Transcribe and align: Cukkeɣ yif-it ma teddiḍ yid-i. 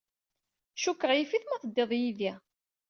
Cukkeɣ 0.75 1.11
yif-it 1.15 1.43
ma 1.47 1.57
teddiḍ 1.61 1.91
yid-i. 1.99 2.31